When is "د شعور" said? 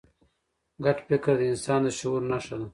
1.85-2.21